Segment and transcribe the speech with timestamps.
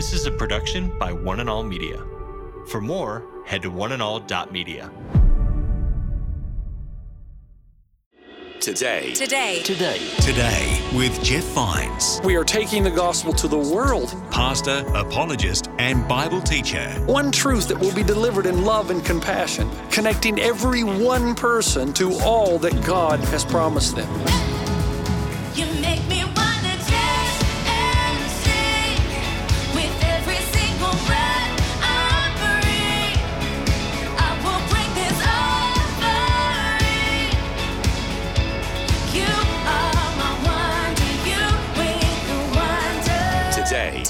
[0.00, 2.02] This is a production by One and All Media.
[2.68, 4.90] For more, head to oneandall.media.
[8.60, 9.12] Today.
[9.12, 9.62] Today.
[9.62, 9.98] Today.
[10.20, 14.14] Today with Jeff Vines, We are taking the gospel to the world.
[14.30, 16.88] pastor, apologist, and Bible teacher.
[17.04, 22.14] One truth that will be delivered in love and compassion, connecting every one person to
[22.20, 24.49] all that God has promised them.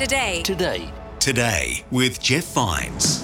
[0.01, 0.41] Today.
[0.41, 0.79] Today.
[0.79, 0.93] Today.
[1.19, 3.23] Today with Jeff Vines.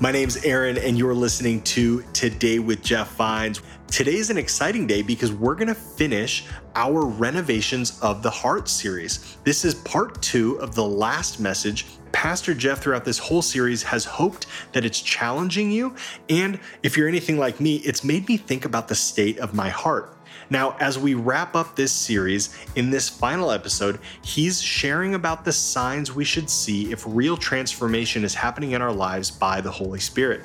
[0.00, 3.62] My name's Aaron, and you're listening to Today with Jeff Vines.
[3.86, 8.68] Today is an exciting day because we're going to finish our Renovations of the Heart
[8.68, 9.36] series.
[9.44, 11.86] This is part two of the last message.
[12.10, 15.94] Pastor Jeff, throughout this whole series, has hoped that it's challenging you.
[16.28, 19.68] And if you're anything like me, it's made me think about the state of my
[19.68, 20.13] heart.
[20.50, 25.52] Now, as we wrap up this series, in this final episode, he's sharing about the
[25.52, 30.00] signs we should see if real transformation is happening in our lives by the Holy
[30.00, 30.42] Spirit.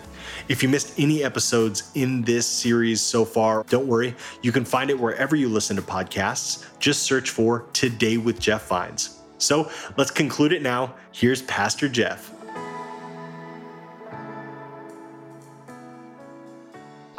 [0.47, 4.15] If you missed any episodes in this series so far, don't worry.
[4.41, 6.65] You can find it wherever you listen to podcasts.
[6.79, 9.19] Just search for Today with Jeff Vines.
[9.37, 10.95] So let's conclude it now.
[11.11, 12.38] Here's Pastor Jeff.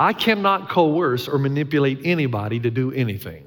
[0.01, 3.45] I cannot coerce or manipulate anybody to do anything.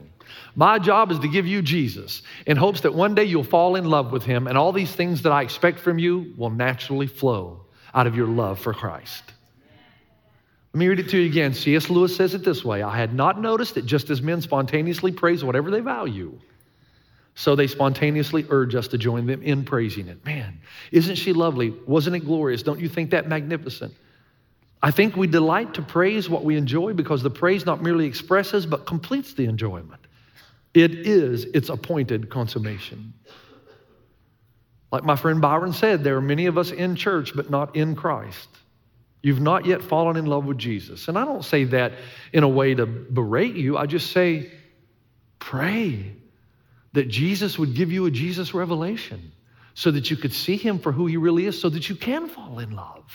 [0.56, 3.86] My job is to give you Jesus in hopes that one day you'll fall in
[3.86, 7.66] love with him and all these things that I expect from you will naturally flow
[7.96, 9.24] out of your love for Christ.
[10.74, 11.56] Let me read it to you again.
[11.56, 11.90] C.S.
[11.90, 15.44] Lewis says it this way I had not noticed that just as men spontaneously praise
[15.44, 16.40] whatever they value,
[17.34, 20.24] so they spontaneously urge us to join them in praising it.
[20.24, 20.60] Man,
[20.92, 21.72] isn't she lovely?
[21.88, 22.62] Wasn't it glorious?
[22.62, 23.96] Don't you think that magnificent?
[24.84, 28.66] I think we delight to praise what we enjoy because the praise not merely expresses
[28.66, 30.02] but completes the enjoyment.
[30.74, 33.14] It is its appointed consummation.
[34.92, 37.96] Like my friend Byron said, there are many of us in church but not in
[37.96, 38.50] Christ.
[39.22, 41.08] You've not yet fallen in love with Jesus.
[41.08, 41.94] And I don't say that
[42.34, 44.52] in a way to berate you, I just say,
[45.40, 46.14] pray
[46.92, 49.32] that Jesus would give you a Jesus revelation
[49.76, 52.28] so that you could see him for who he really is, so that you can
[52.28, 53.06] fall in love.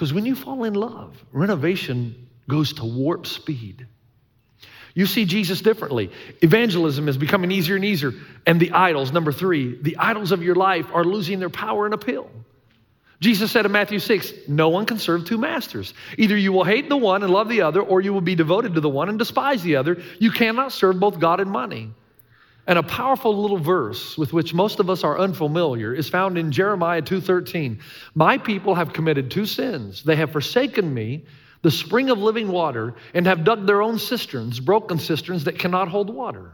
[0.00, 3.86] Because when you fall in love, renovation goes to warp speed.
[4.94, 6.10] You see Jesus differently.
[6.40, 8.14] Evangelism is becoming easier and easier.
[8.46, 11.92] And the idols, number three, the idols of your life are losing their power and
[11.92, 12.30] appeal.
[13.20, 15.92] Jesus said in Matthew 6, no one can serve two masters.
[16.16, 18.76] Either you will hate the one and love the other, or you will be devoted
[18.76, 20.00] to the one and despise the other.
[20.18, 21.92] You cannot serve both God and money.
[22.70, 26.52] And a powerful little verse with which most of us are unfamiliar is found in
[26.52, 27.80] Jeremiah 2:13.
[28.14, 30.04] My people have committed two sins.
[30.04, 31.24] They have forsaken me,
[31.62, 35.88] the spring of living water, and have dug their own cisterns, broken cisterns that cannot
[35.88, 36.52] hold water.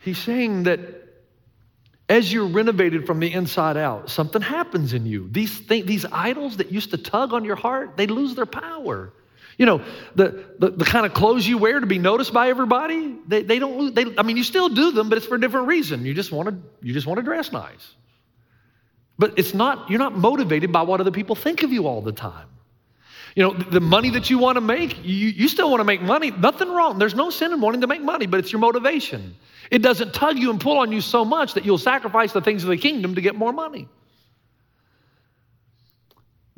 [0.00, 0.80] He's saying that
[2.10, 5.30] as you're renovated from the inside out, something happens in you.
[5.30, 9.14] These, th- these idols that used to tug on your heart, they lose their power.
[9.58, 13.16] You know, the, the, the kind of clothes you wear to be noticed by everybody,
[13.26, 15.66] they, they don't they, I mean, you still do them, but it's for a different
[15.66, 16.06] reason.
[16.06, 17.94] You just want to, you just want to dress nice.
[19.18, 22.12] But it's not, you're not motivated by what other people think of you all the
[22.12, 22.46] time.
[23.34, 26.02] You know, the money that you want to make, you, you still want to make
[26.02, 26.30] money.
[26.30, 26.98] Nothing wrong.
[26.98, 29.34] There's no sin in wanting to make money, but it's your motivation.
[29.72, 32.62] It doesn't tug you and pull on you so much that you'll sacrifice the things
[32.62, 33.88] of the kingdom to get more money.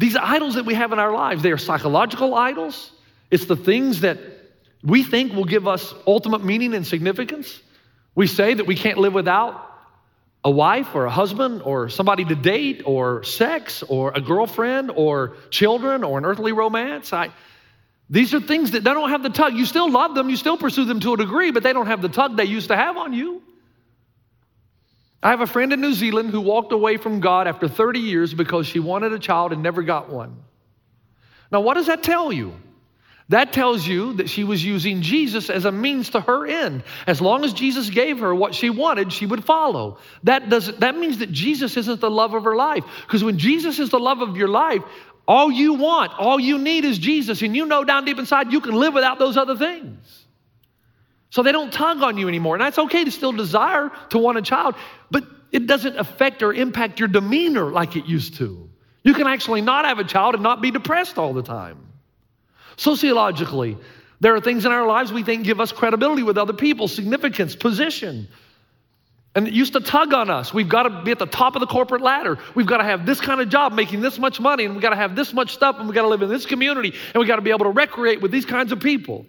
[0.01, 2.91] These idols that we have in our lives, they are psychological idols.
[3.31, 4.19] It's the things that
[4.83, 7.61] we think will give us ultimate meaning and significance.
[8.15, 9.63] We say that we can't live without
[10.43, 15.37] a wife or a husband or somebody to date or sex or a girlfriend or
[15.51, 17.13] children or an earthly romance.
[17.13, 17.29] I,
[18.09, 19.53] these are things that they don't have the tug.
[19.53, 22.01] You still love them, you still pursue them to a degree, but they don't have
[22.01, 23.43] the tug they used to have on you.
[25.23, 28.33] I have a friend in New Zealand who walked away from God after 30 years
[28.33, 30.37] because she wanted a child and never got one.
[31.53, 32.55] Now, what does that tell you?
[33.29, 36.83] That tells you that she was using Jesus as a means to her end.
[37.07, 39.99] As long as Jesus gave her what she wanted, she would follow.
[40.25, 42.85] That, doesn't, that means that Jesus isn't the love of her life.
[43.07, 44.83] Because when Jesus is the love of your life,
[45.29, 47.41] all you want, all you need is Jesus.
[47.43, 50.20] And you know down deep inside you can live without those other things.
[51.31, 52.57] So they don't tug on you anymore.
[52.57, 54.75] And that's okay to still desire to want a child,
[55.11, 58.69] but it doesn't affect or impact your demeanor like it used to.
[59.03, 61.79] You can actually not have a child and not be depressed all the time.
[62.77, 63.77] Sociologically,
[64.21, 67.57] There are things in our lives we think give us credibility with other people, significance,
[67.57, 68.29] position.
[69.35, 70.53] And it used to tug on us.
[70.53, 72.39] We've got to be at the top of the corporate ladder.
[72.55, 74.91] We've got to have this kind of job making this much money, and we've got
[74.91, 77.29] to have this much stuff, and we've got to live in this community, and we've
[77.29, 79.25] got to be able to recreate with these kinds of people.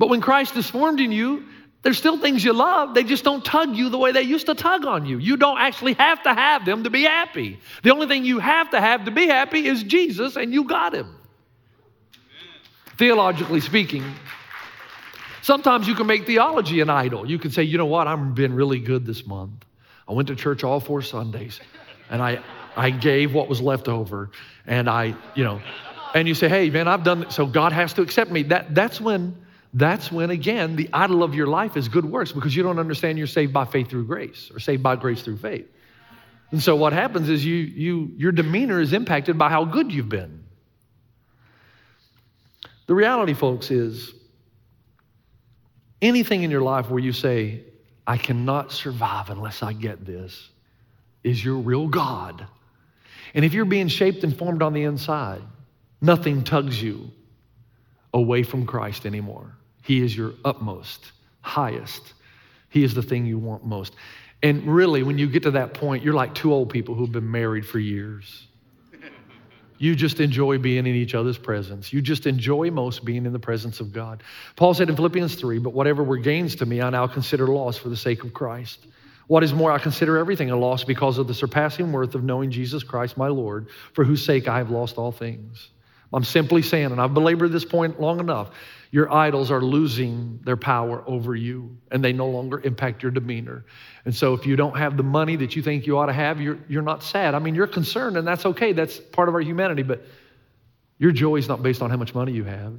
[0.00, 1.44] But when Christ is formed in you,
[1.82, 2.94] there's still things you love.
[2.94, 5.18] They just don't tug you the way they used to tug on you.
[5.18, 7.60] You don't actually have to have them to be happy.
[7.82, 10.94] The only thing you have to have to be happy is Jesus, and you got
[10.94, 11.14] him.
[12.96, 14.02] Theologically speaking,
[15.42, 17.28] sometimes you can make theology an idol.
[17.28, 19.66] You can say, you know what, I've been really good this month.
[20.08, 21.60] I went to church all four Sundays,
[22.08, 22.42] and I,
[22.74, 24.30] I gave what was left over,
[24.66, 25.60] and I, you know,
[26.14, 28.44] and you say, hey, man, I've done, so God has to accept me.
[28.44, 29.36] That, that's when
[29.72, 33.18] that's when, again, the idol of your life is good works because you don't understand
[33.18, 35.66] you're saved by faith through grace or saved by grace through faith.
[36.50, 40.08] And so what happens is you, you, your demeanor is impacted by how good you've
[40.08, 40.44] been.
[42.86, 44.12] The reality, folks, is
[46.02, 47.62] anything in your life where you say,
[48.04, 50.48] I cannot survive unless I get this,
[51.22, 52.44] is your real God.
[53.34, 55.42] And if you're being shaped and formed on the inside,
[56.00, 57.12] nothing tugs you
[58.12, 59.54] away from Christ anymore.
[59.82, 62.14] He is your utmost, highest.
[62.68, 63.94] He is the thing you want most.
[64.42, 67.30] And really, when you get to that point, you're like two old people who've been
[67.30, 68.46] married for years.
[69.80, 71.90] You just enjoy being in each other's presence.
[71.90, 74.22] You just enjoy most being in the presence of God.
[74.54, 77.78] Paul said in Philippians 3, but whatever were gains to me, I now consider loss
[77.78, 78.86] for the sake of Christ.
[79.26, 82.50] What is more, I consider everything a loss because of the surpassing worth of knowing
[82.50, 85.70] Jesus Christ, my Lord, for whose sake I have lost all things.
[86.12, 88.50] I'm simply saying, and I've belabored this point long enough,
[88.90, 93.64] your idols are losing their power over you and they no longer impact your demeanor.
[94.04, 96.40] And so if you don't have the money that you think you ought to have,
[96.40, 97.34] you're, you're not sad.
[97.34, 98.72] I mean, you're concerned and that's okay.
[98.72, 100.04] That's part of our humanity, but
[100.98, 102.74] your joy is not based on how much money you have.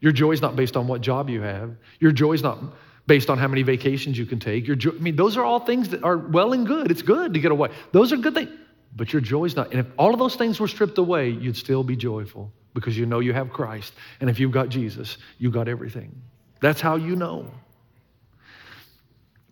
[0.00, 1.76] Your joy is not based on what job you have.
[2.00, 2.58] Your joy is not
[3.06, 4.66] based on how many vacations you can take.
[4.66, 6.90] Your joy, I mean, those are all things that are well and good.
[6.90, 7.70] It's good to get away.
[7.92, 8.50] Those are good things.
[8.96, 9.70] But your joy is not.
[9.70, 13.06] And if all of those things were stripped away, you'd still be joyful because you
[13.06, 13.92] know you have Christ.
[14.20, 16.20] And if you've got Jesus, you got everything.
[16.60, 17.50] That's how you know.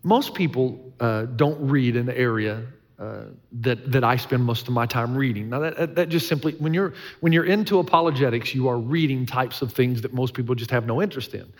[0.03, 2.63] Most people uh, don't read an area
[2.97, 5.49] uh, that, that I spend most of my time reading.
[5.49, 9.61] Now, that, that just simply, when you're, when you're into apologetics, you are reading types
[9.61, 11.51] of things that most people just have no interest in.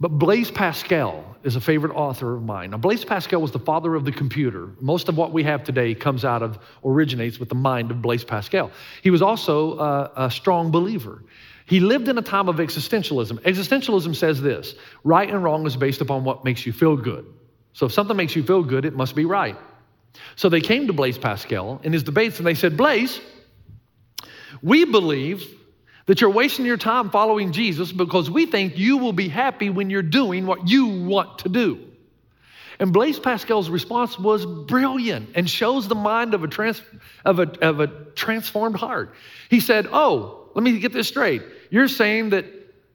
[0.00, 2.70] But Blaise Pascal is a favorite author of mine.
[2.70, 4.70] Now, Blaise Pascal was the father of the computer.
[4.80, 8.24] Most of what we have today comes out of, originates with the mind of Blaise
[8.24, 8.70] Pascal.
[9.02, 11.22] He was also a, a strong believer.
[11.66, 13.40] He lived in a time of existentialism.
[13.40, 14.74] Existentialism says this
[15.04, 17.26] right and wrong is based upon what makes you feel good.
[17.74, 19.56] So if something makes you feel good, it must be right.
[20.34, 23.20] So they came to Blaise Pascal in his debates and they said, Blaise,
[24.62, 25.46] we believe
[26.10, 29.90] that you're wasting your time following Jesus because we think you will be happy when
[29.90, 31.86] you're doing what you want to do.
[32.80, 36.82] And Blaise Pascal's response was brilliant and shows the mind of a, trans,
[37.24, 37.86] of, a, of a
[38.16, 39.14] transformed heart.
[39.50, 41.42] He said, Oh, let me get this straight.
[41.70, 42.44] You're saying that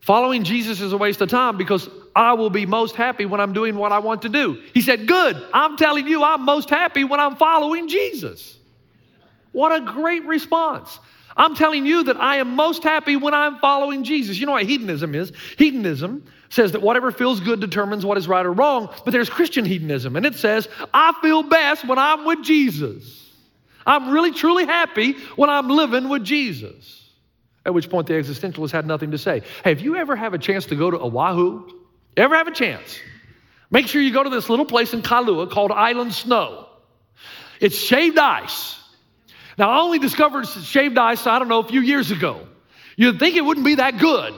[0.02, 3.54] following Jesus is a waste of time because I will be most happy when I'm
[3.54, 4.62] doing what I want to do.
[4.74, 5.42] He said, Good.
[5.54, 8.58] I'm telling you, I'm most happy when I'm following Jesus.
[9.54, 11.00] What a great response.
[11.38, 14.38] I'm telling you that I am most happy when I'm following Jesus.
[14.38, 15.34] You know what hedonism is?
[15.58, 19.66] Hedonism says that whatever feels good determines what is right or wrong, but there's Christian
[19.66, 23.22] hedonism, and it says, I feel best when I'm with Jesus.
[23.86, 27.04] I'm really truly happy when I'm living with Jesus.
[27.66, 29.42] At which point the existentialist had nothing to say.
[29.64, 31.68] Hey, if you ever have a chance to go to Oahu,
[32.16, 33.00] ever have a chance,
[33.70, 36.68] make sure you go to this little place in Kailua called Island Snow.
[37.60, 38.80] It's shaved ice.
[39.58, 42.48] Now, I only discovered shaved ice, I don't know, a few years ago.
[42.98, 44.34] You'd think it wouldn't be that good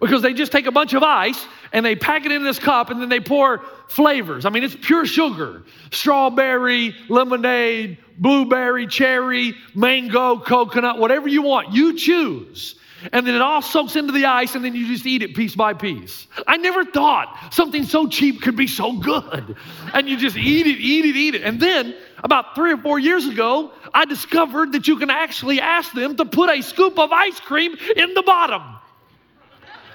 [0.00, 2.90] because they just take a bunch of ice and they pack it in this cup
[2.90, 4.44] and then they pour flavors.
[4.44, 11.72] I mean, it's pure sugar strawberry, lemonade, blueberry, cherry, mango, coconut, whatever you want.
[11.72, 12.76] You choose.
[13.12, 15.56] And then it all soaks into the ice, and then you just eat it piece
[15.56, 16.28] by piece.
[16.46, 19.56] I never thought something so cheap could be so good.
[19.92, 21.42] And you just eat it, eat it, eat it.
[21.42, 25.92] And then about three or four years ago, I discovered that you can actually ask
[25.92, 28.62] them to put a scoop of ice cream in the bottom.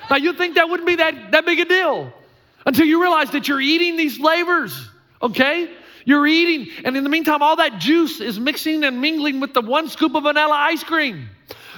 [0.09, 2.11] Now, you'd think that wouldn't be that, that big a deal
[2.65, 4.89] until you realize that you're eating these flavors,
[5.21, 5.69] okay?
[6.05, 9.61] You're eating, and in the meantime, all that juice is mixing and mingling with the
[9.61, 11.29] one scoop of vanilla ice cream.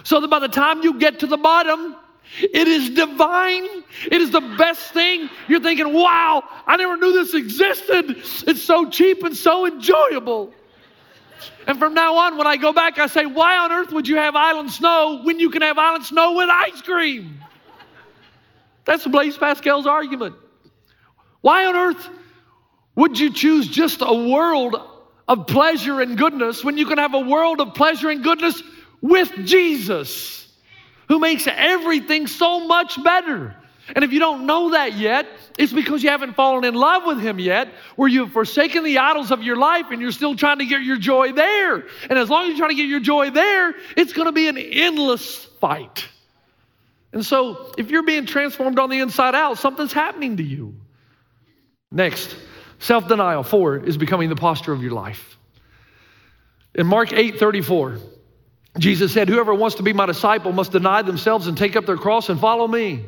[0.03, 1.95] So that by the time you get to the bottom,
[2.37, 3.65] it is divine.
[4.11, 5.29] It is the best thing.
[5.47, 8.17] You're thinking, wow, I never knew this existed.
[8.47, 10.53] It's so cheap and so enjoyable.
[11.67, 14.17] And from now on, when I go back, I say, why on earth would you
[14.17, 17.39] have island snow when you can have island snow with ice cream?
[18.85, 20.35] That's Blaise Pascal's argument.
[21.41, 22.09] Why on earth
[22.95, 24.75] would you choose just a world
[25.27, 28.61] of pleasure and goodness when you can have a world of pleasure and goodness
[29.01, 30.38] with Jesus,
[31.09, 33.55] who makes everything so much better?
[33.95, 37.19] And if you don't know that yet, it's because you haven't fallen in love with
[37.19, 40.65] Him yet, where you've forsaken the idols of your life and you're still trying to
[40.65, 41.83] get your joy there.
[42.09, 44.47] And as long as you're trying to get your joy there, it's going to be
[44.47, 46.07] an endless fight.
[47.11, 50.75] And so, if you're being transformed on the inside out, something's happening to you.
[51.91, 52.35] Next,
[52.77, 53.41] self denial.
[53.41, 55.37] Four is becoming the posture of your life.
[56.75, 57.97] In Mark 8 34,
[58.77, 61.97] Jesus said, Whoever wants to be my disciple must deny themselves and take up their
[61.97, 63.05] cross and follow me.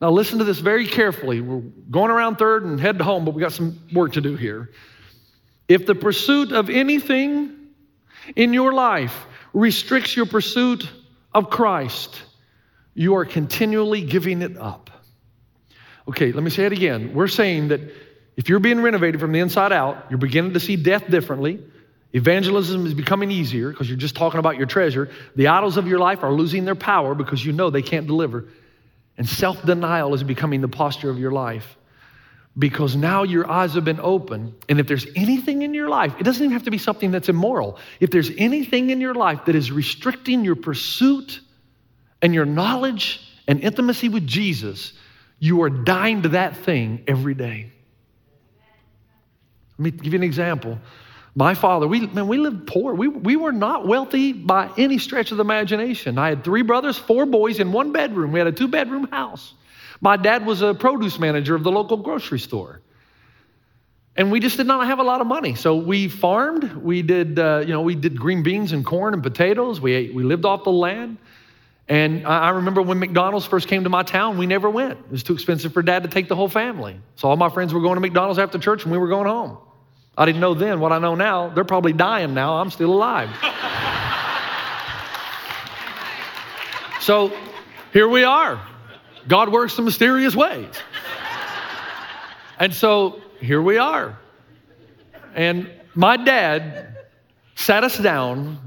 [0.00, 1.40] Now, listen to this very carefully.
[1.40, 4.70] We're going around third and head home, but we got some work to do here.
[5.68, 7.56] If the pursuit of anything
[8.36, 10.88] in your life restricts your pursuit
[11.32, 12.22] of Christ,
[12.94, 14.90] you are continually giving it up.
[16.08, 17.14] Okay, let me say it again.
[17.14, 17.80] We're saying that
[18.36, 21.60] if you're being renovated from the inside out, you're beginning to see death differently.
[22.14, 25.10] Evangelism is becoming easier because you're just talking about your treasure.
[25.34, 28.44] The idols of your life are losing their power because you know they can't deliver.
[29.18, 31.76] And self denial is becoming the posture of your life
[32.56, 34.54] because now your eyes have been opened.
[34.68, 37.28] And if there's anything in your life, it doesn't even have to be something that's
[37.28, 37.78] immoral.
[37.98, 41.40] If there's anything in your life that is restricting your pursuit
[42.22, 44.92] and your knowledge and intimacy with Jesus,
[45.40, 47.72] you are dying to that thing every day.
[49.78, 50.78] Let me give you an example.
[51.36, 52.94] My father, we, man, we lived poor.
[52.94, 56.16] We, we were not wealthy by any stretch of the imagination.
[56.16, 58.30] I had three brothers, four boys in one bedroom.
[58.30, 59.52] We had a two bedroom house.
[60.00, 62.80] My dad was a produce manager of the local grocery store.
[64.16, 65.56] And we just did not have a lot of money.
[65.56, 66.72] So we farmed.
[66.76, 69.80] We did, uh, you know, we did green beans and corn and potatoes.
[69.80, 71.18] We, ate, we lived off the land.
[71.88, 74.92] And I I remember when McDonald's first came to my town, we never went.
[74.92, 77.00] It was too expensive for dad to take the whole family.
[77.16, 79.58] So all my friends were going to McDonald's after church and we were going home.
[80.16, 81.48] I didn't know then what I know now.
[81.48, 82.54] They're probably dying now.
[82.54, 83.30] I'm still alive.
[87.00, 87.32] so
[87.92, 88.60] here we are.
[89.26, 90.68] God works in mysterious ways.
[92.58, 94.18] And so here we are.
[95.34, 96.96] And my dad
[97.56, 98.58] sat us down and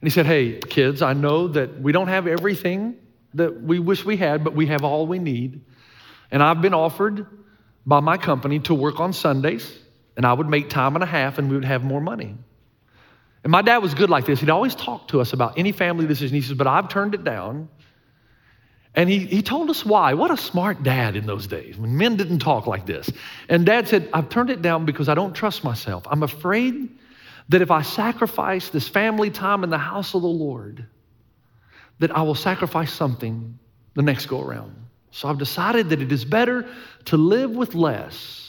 [0.00, 2.96] he said, Hey, kids, I know that we don't have everything
[3.34, 5.62] that we wish we had, but we have all we need.
[6.30, 7.26] And I've been offered
[7.84, 9.78] by my company to work on Sundays,
[10.16, 12.34] and I would make time and a half, and we would have more money.
[13.44, 14.40] And my dad was good like this.
[14.40, 16.34] He'd always talk to us about any family decision.
[16.34, 17.68] He says, But I've turned it down.
[18.94, 20.14] And he, he told us why.
[20.14, 23.10] What a smart dad in those days when men didn't talk like this.
[23.46, 26.06] And dad said, I've turned it down because I don't trust myself.
[26.10, 26.88] I'm afraid
[27.50, 30.86] that if I sacrifice this family time in the house of the Lord,
[31.98, 33.58] that I will sacrifice something
[33.94, 34.74] the next go around.
[35.10, 36.66] So I've decided that it is better
[37.06, 38.45] to live with less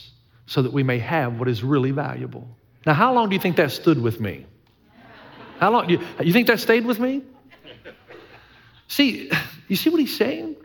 [0.48, 2.48] so that we may have what is really valuable.
[2.86, 4.46] Now, how long do you think that stood with me?
[5.60, 5.90] How long?
[5.90, 7.22] You, you think that stayed with me?
[8.88, 9.30] See,
[9.68, 10.56] you see what he's saying?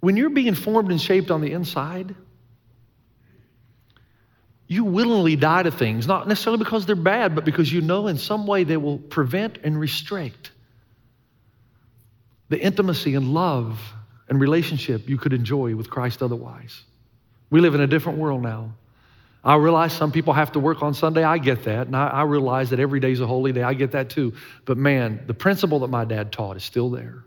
[0.00, 2.14] When you're being formed and shaped on the inside,
[4.66, 8.16] you willingly die to things, not necessarily because they're bad, but because you know in
[8.16, 10.52] some way they will prevent and restrict
[12.48, 13.80] the intimacy and love
[14.30, 16.82] and relationship you could enjoy with Christ otherwise.
[17.50, 18.72] We live in a different world now.
[19.42, 21.24] I realize some people have to work on Sunday.
[21.24, 21.86] I get that.
[21.86, 23.62] And I, I realize that every day is a holy day.
[23.62, 24.34] I get that too.
[24.64, 27.24] But man, the principle that my dad taught is still there.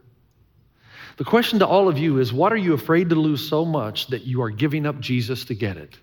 [1.17, 4.07] The question to all of you is what are you afraid to lose so much
[4.07, 5.97] that you are giving up Jesus to get it?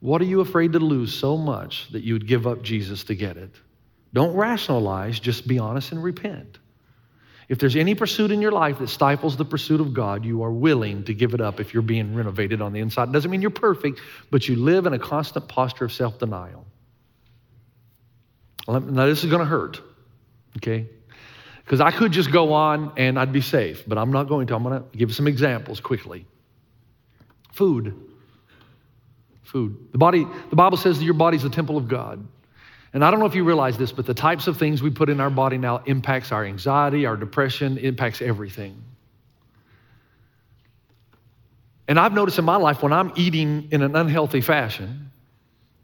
[0.00, 3.14] What are you afraid to lose so much that you would give up Jesus to
[3.14, 3.54] get it?
[4.12, 6.58] Don't rationalize, just be honest and repent.
[7.52, 10.50] If there's any pursuit in your life that stifles the pursuit of God, you are
[10.50, 13.10] willing to give it up if you're being renovated on the inside.
[13.10, 16.64] It doesn't mean you're perfect, but you live in a constant posture of self denial.
[18.66, 19.82] Now, this is going to hurt,
[20.56, 20.86] okay?
[21.62, 24.56] Because I could just go on and I'd be safe, but I'm not going to.
[24.56, 26.24] I'm going to give some examples quickly.
[27.52, 27.94] Food.
[29.42, 29.76] Food.
[29.92, 32.26] The body, the Bible says that your body's the temple of God.
[32.92, 35.08] And I don't know if you realize this, but the types of things we put
[35.08, 38.82] in our body now impacts our anxiety, our depression, impacts everything.
[41.88, 45.10] And I've noticed in my life when I'm eating in an unhealthy fashion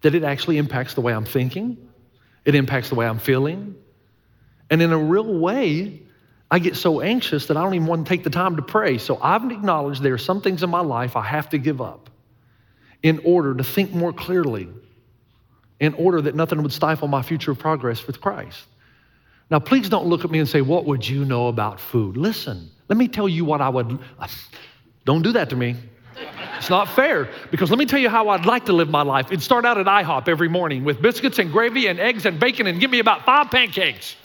[0.03, 1.77] that it actually impacts the way I'm thinking,
[2.45, 3.75] it impacts the way I'm feeling.
[4.71, 6.03] And in a real way,
[6.51, 8.99] I get so anxious that I don't even want to take the time to pray.
[8.99, 12.11] So I've acknowledged there are some things in my life I have to give up
[13.03, 14.69] in order to think more clearly
[15.81, 18.65] in order that nothing would stifle my future progress with Christ.
[19.51, 22.17] Now, please don't look at me and say, What would you know about food?
[22.17, 23.99] Listen, let me tell you what I would.
[25.05, 25.77] Don't do that to me.
[26.59, 29.27] It's not fair because let me tell you how I'd like to live my life.
[29.27, 32.67] It'd start out at IHOP every morning with biscuits and gravy and eggs and bacon
[32.67, 34.17] and give me about five pancakes.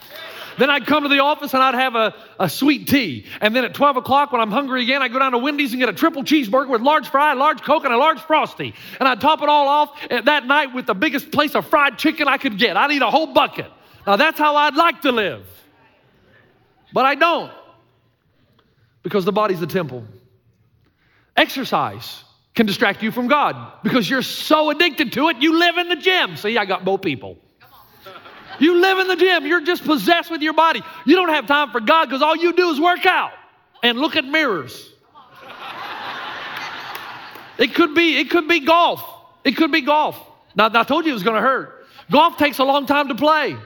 [0.58, 3.26] Then I'd come to the office and I'd have a, a sweet tea.
[3.42, 5.80] And then at 12 o'clock, when I'm hungry again, I'd go down to Wendy's and
[5.80, 8.74] get a triple cheeseburger with large fry, large Coke, and a large Frosty.
[9.00, 11.98] And I'd top it all off at that night with the biggest place of fried
[11.98, 12.78] chicken I could get.
[12.78, 13.72] I'd eat a whole bucket.
[14.06, 15.46] Now that's how I'd like to live.
[16.94, 17.52] But I don't
[19.02, 20.06] because the body's the temple.
[21.36, 22.24] Exercise
[22.56, 25.96] can distract you from God because you're so addicted to it, you live in the
[25.96, 26.36] gym.
[26.38, 27.38] See, I got both people.
[28.64, 30.82] You live in the gym, you're just possessed with your body.
[31.04, 33.34] You don't have time for God because all you do is work out
[33.84, 34.90] and look at mirrors.
[37.58, 39.04] It could be, it could be golf.
[39.44, 40.18] It could be golf.
[40.56, 41.86] Now, I told you it was going to hurt.
[42.10, 43.58] Golf takes a long time to play.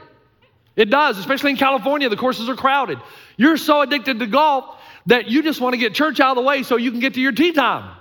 [0.75, 2.09] It does, especially in California.
[2.09, 2.97] The courses are crowded.
[3.37, 6.47] You're so addicted to golf that you just want to get church out of the
[6.47, 7.95] way so you can get to your tee time.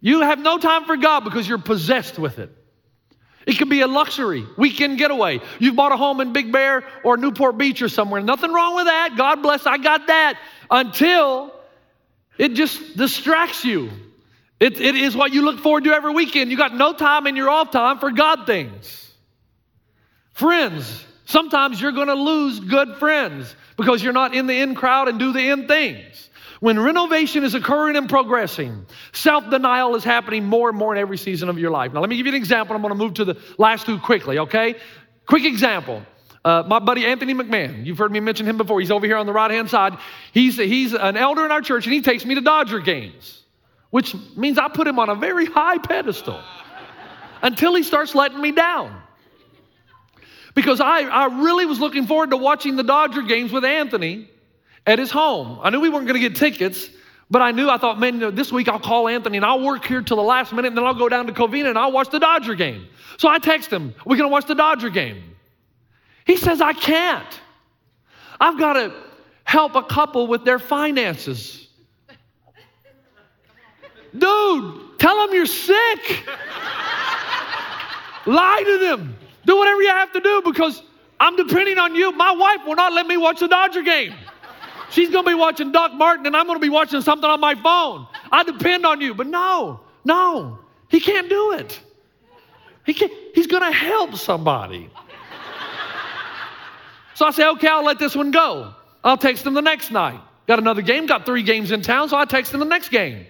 [0.00, 2.56] You have no time for God because you're possessed with it.
[3.46, 5.40] It could be a luxury weekend getaway.
[5.58, 8.20] You've bought a home in Big Bear or Newport Beach or somewhere.
[8.20, 9.14] Nothing wrong with that.
[9.16, 10.38] God bless, I got that.
[10.70, 11.52] Until
[12.38, 13.90] it just distracts you.
[14.60, 16.50] It, it is what you look forward to every weekend.
[16.50, 19.12] You got no time in your off time for God things.
[20.32, 25.08] Friends, sometimes you're going to lose good friends because you're not in the in crowd
[25.08, 26.30] and do the in things.
[26.64, 31.18] When renovation is occurring and progressing, self denial is happening more and more in every
[31.18, 31.92] season of your life.
[31.92, 32.74] Now, let me give you an example.
[32.74, 34.76] I'm going to move to the last two quickly, okay?
[35.26, 36.02] Quick example.
[36.42, 38.80] Uh, my buddy Anthony McMahon, you've heard me mention him before.
[38.80, 39.98] He's over here on the right hand side.
[40.32, 43.42] He's, he's an elder in our church and he takes me to Dodger games,
[43.90, 46.40] which means I put him on a very high pedestal
[47.42, 49.02] until he starts letting me down.
[50.54, 54.30] Because I, I really was looking forward to watching the Dodger games with Anthony
[54.86, 55.58] at his home.
[55.62, 56.88] I knew we weren't going to get tickets,
[57.30, 59.62] but I knew, I thought, man, you know, this week I'll call Anthony and I'll
[59.62, 61.92] work here till the last minute and then I'll go down to Covina and I'll
[61.92, 62.86] watch the Dodger game.
[63.16, 65.22] So I text him, we're going to watch the Dodger game.
[66.26, 67.40] He says, I can't.
[68.40, 68.94] I've got to
[69.44, 71.68] help a couple with their finances.
[74.16, 76.24] Dude, tell them you're sick.
[78.26, 79.16] Lie to them.
[79.44, 80.82] Do whatever you have to do because
[81.20, 82.12] I'm depending on you.
[82.12, 84.14] My wife will not let me watch the Dodger game.
[84.94, 87.40] She's going to be watching Doc Martin and I'm going to be watching something on
[87.40, 88.06] my phone.
[88.30, 89.12] I depend on you.
[89.12, 91.80] But no, no, he can't do it.
[92.86, 94.88] He can't, he's going to help somebody.
[97.14, 98.72] So I say, okay, I'll let this one go.
[99.02, 100.20] I'll text him the next night.
[100.46, 103.26] Got another game, got three games in town, so I text him the next game.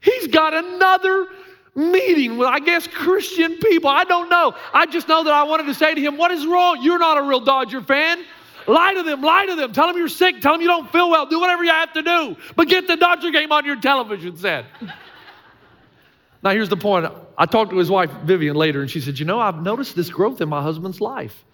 [0.00, 1.28] He's got another
[1.76, 3.88] meeting with, I guess, Christian people.
[3.88, 4.52] I don't know.
[4.74, 6.82] I just know that I wanted to say to him, What is wrong?
[6.82, 8.24] You're not a real Dodger fan.
[8.68, 9.72] Lie to them, lie to them.
[9.72, 10.42] Tell them you're sick.
[10.42, 11.24] Tell them you don't feel well.
[11.24, 12.36] Do whatever you have to do.
[12.54, 14.66] But get the Dodger game on your television set.
[16.42, 17.10] now, here's the point.
[17.38, 20.10] I talked to his wife, Vivian, later, and she said, You know, I've noticed this
[20.10, 21.46] growth in my husband's life.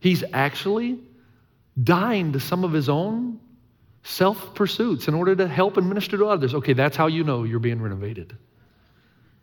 [0.00, 0.98] He's actually
[1.82, 3.40] dying to some of his own
[4.02, 6.54] self pursuits in order to help and minister to others.
[6.54, 8.36] Okay, that's how you know you're being renovated.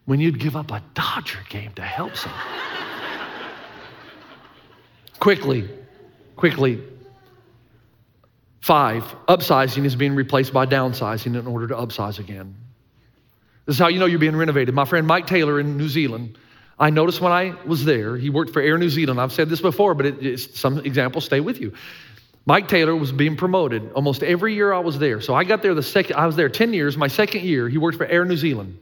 [0.05, 2.39] When you'd give up a Dodger game to help someone.
[5.19, 5.67] quickly,
[6.35, 6.83] quickly.
[8.65, 12.56] Five, upsizing is being replaced by downsizing in order to upsize again.
[13.67, 14.73] This is how you know you're being renovated.
[14.73, 16.39] My friend Mike Taylor in New Zealand,
[16.80, 19.21] I noticed when I was there, he worked for Air New Zealand.
[19.21, 21.73] I've said this before, but it, some examples stay with you.
[22.47, 25.21] Mike Taylor was being promoted almost every year I was there.
[25.21, 26.97] So I got there the second, I was there 10 years.
[26.97, 28.80] My second year, he worked for Air New Zealand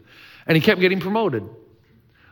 [0.47, 1.43] and he kept getting promoted.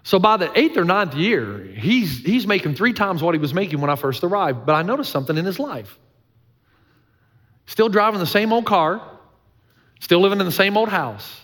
[0.04, 3.54] So by the eighth or ninth year, he's, he's making three times what he was
[3.54, 4.66] making when I first arrived.
[4.66, 6.00] But I noticed something in his life.
[7.72, 9.02] Still driving the same old car,
[10.02, 11.40] still living in the same old house.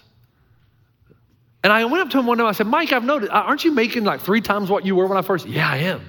[1.64, 3.64] And I went up to him one day, I said, Mike, I've noticed, uh, aren't
[3.64, 5.48] you making like three times what you were when I first?
[5.48, 6.02] Yeah, I am.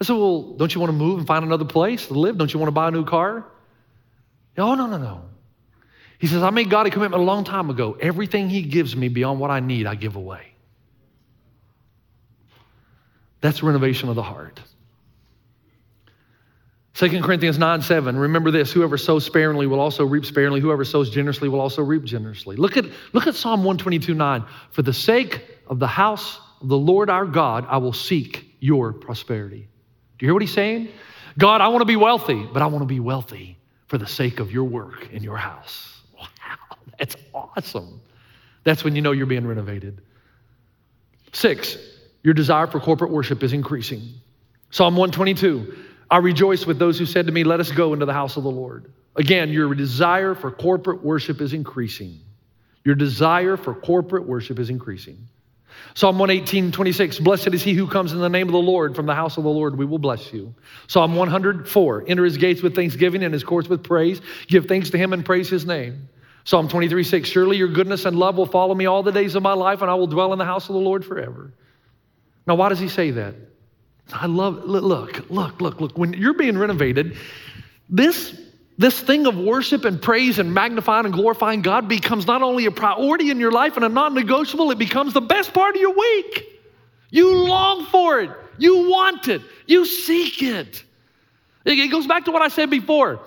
[0.00, 2.38] I said, Well, don't you want to move and find another place to live?
[2.38, 3.44] Don't you want to buy a new car?
[4.56, 5.24] Oh, no, no, no.
[6.18, 7.98] He says, I made God a commitment a long time ago.
[8.00, 10.54] Everything He gives me beyond what I need, I give away.
[13.42, 14.58] That's renovation of the heart.
[16.94, 21.10] 2 Corinthians 9 7, remember this whoever sows sparingly will also reap sparingly, whoever sows
[21.10, 22.54] generously will also reap generously.
[22.54, 24.44] Look at, look at Psalm 122 9.
[24.70, 28.92] For the sake of the house of the Lord our God, I will seek your
[28.92, 29.68] prosperity.
[30.18, 30.88] Do you hear what he's saying?
[31.36, 34.38] God, I want to be wealthy, but I want to be wealthy for the sake
[34.38, 36.00] of your work in your house.
[36.16, 36.28] Wow,
[36.96, 38.00] that's awesome.
[38.62, 40.00] That's when you know you're being renovated.
[41.32, 41.76] Six,
[42.22, 44.02] your desire for corporate worship is increasing.
[44.70, 45.76] Psalm 122
[46.10, 48.42] I rejoice with those who said to me, Let us go into the house of
[48.42, 48.92] the Lord.
[49.16, 52.20] Again, your desire for corporate worship is increasing.
[52.84, 55.28] Your desire for corporate worship is increasing.
[55.94, 58.94] Psalm 118, 26, blessed is he who comes in the name of the Lord.
[58.94, 60.54] From the house of the Lord, we will bless you.
[60.86, 64.20] Psalm 104, enter his gates with thanksgiving and his courts with praise.
[64.46, 66.08] Give thanks to him and praise his name.
[66.44, 69.42] Psalm 23, 6, surely your goodness and love will follow me all the days of
[69.42, 71.52] my life, and I will dwell in the house of the Lord forever.
[72.46, 73.34] Now, why does he say that?
[74.12, 75.98] I love, look, look, look, look.
[75.98, 77.16] When you're being renovated,
[77.88, 78.40] this
[78.76, 82.72] this thing of worship and praise and magnifying and glorifying God becomes not only a
[82.72, 85.94] priority in your life and a non negotiable, it becomes the best part of your
[85.94, 86.44] week.
[87.10, 90.84] You long for it, you want it, you seek it.
[91.64, 93.20] It goes back to what I said before.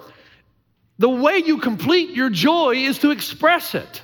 [0.99, 4.01] The way you complete your joy is to express it.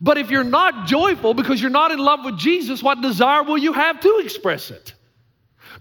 [0.00, 3.58] But if you're not joyful because you're not in love with Jesus, what desire will
[3.58, 4.94] you have to express it?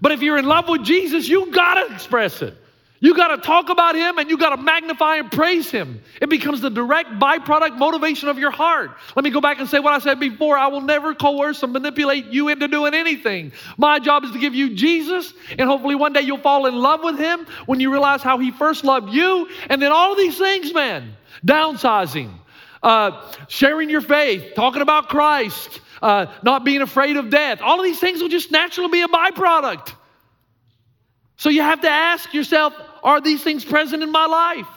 [0.01, 2.55] But if you're in love with Jesus, you gotta express it.
[3.01, 6.01] You got to talk about him and you got to magnify and praise him.
[6.21, 8.91] It becomes the direct byproduct motivation of your heart.
[9.15, 10.57] Let me go back and say what I said before.
[10.57, 13.53] I will never coerce or manipulate you into doing anything.
[13.77, 17.01] My job is to give you Jesus, and hopefully one day you'll fall in love
[17.01, 19.49] with him when you realize how he first loved you.
[19.69, 21.13] And then all these things, man,
[21.45, 22.31] downsizing,
[22.83, 27.85] uh, sharing your faith, talking about Christ, uh, not being afraid of death, all of
[27.85, 29.93] these things will just naturally be a byproduct.
[31.37, 34.67] So you have to ask yourself, are these things present in my life?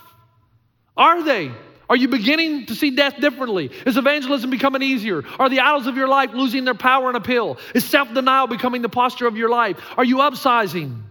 [0.97, 1.51] Are they?
[1.89, 3.71] Are you beginning to see death differently?
[3.85, 5.25] Is evangelism becoming easier?
[5.39, 7.59] Are the idols of your life losing their power and appeal?
[7.75, 9.79] Is self denial becoming the posture of your life?
[9.99, 11.03] Are you upsizing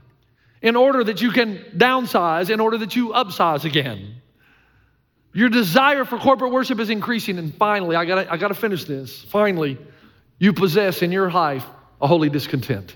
[0.61, 4.21] in order that you can downsize, in order that you upsize again?
[5.33, 7.37] Your desire for corporate worship is increasing.
[7.37, 9.21] And finally, I gotta, I gotta finish this.
[9.25, 9.77] Finally,
[10.41, 11.63] you possess in your life
[12.01, 12.95] a holy discontent.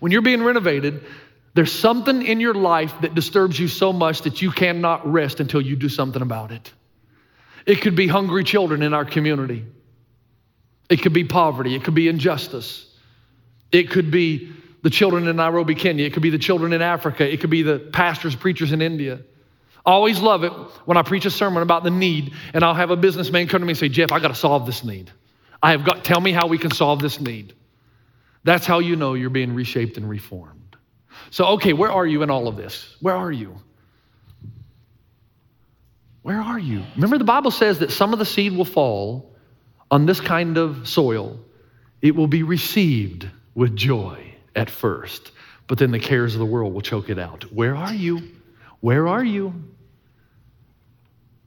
[0.00, 1.02] When you're being renovated,
[1.54, 5.62] there's something in your life that disturbs you so much that you cannot rest until
[5.62, 6.70] you do something about it.
[7.64, 9.64] It could be hungry children in our community.
[10.90, 11.74] It could be poverty.
[11.74, 12.86] It could be injustice.
[13.72, 14.52] It could be
[14.82, 16.04] the children in Nairobi, Kenya.
[16.04, 17.26] It could be the children in Africa.
[17.26, 19.20] It could be the pastors, preachers in India.
[19.86, 20.52] I always love it
[20.84, 23.66] when I preach a sermon about the need, and I'll have a businessman come to
[23.66, 25.10] me and say, Jeff, I got to solve this need.
[25.62, 27.54] I have got, tell me how we can solve this need.
[28.44, 30.76] That's how you know you're being reshaped and reformed.
[31.30, 32.96] So, okay, where are you in all of this?
[33.00, 33.56] Where are you?
[36.22, 36.82] Where are you?
[36.94, 39.34] Remember, the Bible says that some of the seed will fall
[39.90, 41.38] on this kind of soil.
[42.02, 45.32] It will be received with joy at first,
[45.66, 47.44] but then the cares of the world will choke it out.
[47.52, 48.22] Where are you?
[48.80, 49.54] Where are you?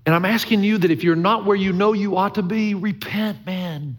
[0.06, 2.74] And I'm asking you that if you're not where you know you ought to be,
[2.74, 3.98] repent, man.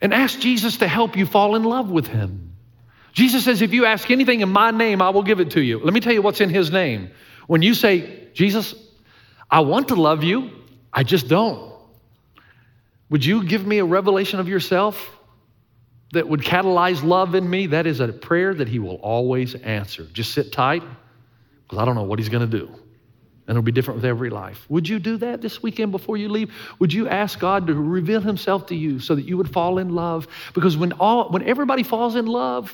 [0.00, 2.56] And ask Jesus to help you fall in love with him.
[3.12, 5.78] Jesus says, If you ask anything in my name, I will give it to you.
[5.78, 7.10] Let me tell you what's in his name.
[7.46, 8.74] When you say, Jesus,
[9.50, 10.50] I want to love you,
[10.92, 11.72] I just don't.
[13.10, 15.10] Would you give me a revelation of yourself
[16.12, 17.66] that would catalyze love in me?
[17.68, 20.04] That is a prayer that he will always answer.
[20.04, 20.84] Just sit tight,
[21.64, 22.70] because I don't know what he's going to do.
[23.50, 24.64] And it'll be different with every life.
[24.68, 26.54] Would you do that this weekend before you leave?
[26.78, 29.88] Would you ask God to reveal himself to you so that you would fall in
[29.88, 30.28] love?
[30.54, 32.72] Because when all when everybody falls in love,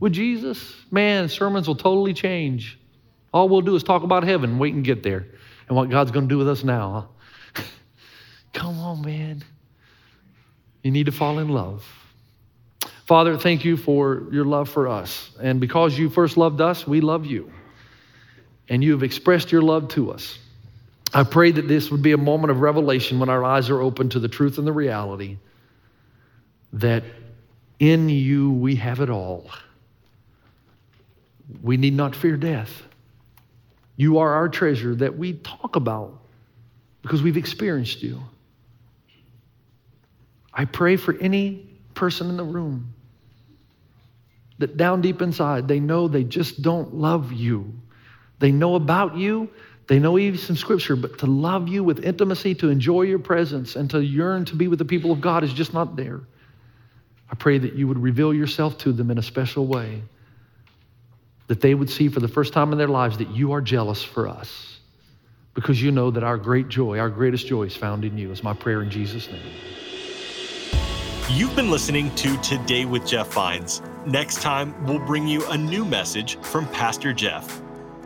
[0.00, 2.76] with Jesus, man, sermons will totally change.
[3.32, 5.26] All we'll do is talk about heaven, wait and get there,
[5.68, 7.08] and what God's going to do with us now.
[7.54, 7.62] Huh?
[8.52, 9.44] Come on, man.
[10.82, 11.86] You need to fall in love.
[13.04, 15.30] Father, thank you for your love for us.
[15.40, 17.52] And because you first loved us, we love you.
[18.68, 20.38] And you have expressed your love to us.
[21.14, 24.08] I pray that this would be a moment of revelation when our eyes are open
[24.10, 25.38] to the truth and the reality
[26.72, 27.04] that
[27.78, 29.48] in you we have it all
[31.62, 32.82] we need not fear death.
[33.96, 36.20] You are our treasure that we talk about
[37.02, 38.20] because we've experienced you.
[40.52, 42.94] I pray for any person in the room
[44.58, 47.72] that down deep inside they know they just don't love you.
[48.38, 49.48] They know about you,
[49.88, 53.76] they know even some scripture, but to love you with intimacy, to enjoy your presence,
[53.76, 56.20] and to yearn to be with the people of God is just not there.
[57.30, 60.02] I pray that you would reveal yourself to them in a special way
[61.48, 64.02] that they would see for the first time in their lives that you are jealous
[64.02, 64.80] for us
[65.54, 68.42] because you know that our great joy, our greatest joy is found in you, is
[68.42, 69.40] my prayer in Jesus' name.
[71.30, 73.82] You've been listening to Today with Jeff Vines.
[74.04, 77.62] Next time, we'll bring you a new message from Pastor Jeff.